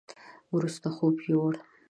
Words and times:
وروسته 0.55 0.87
خوب 0.95 1.15
يوووړ. 1.29 1.53